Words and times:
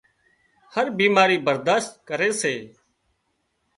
هر 0.73 0.87
بيماري 0.99 1.37
برادشت 1.45 1.91
ڪري 2.07 2.29
سي 2.41 2.55